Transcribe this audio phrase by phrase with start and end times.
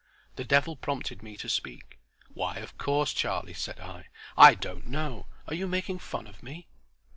[0.35, 1.99] The devil prompted me to speak.
[2.33, 4.07] "Why, 'of course,' Charlie?" said I.
[4.35, 5.27] "I don't know.
[5.47, 6.65] Are you making fun of me?"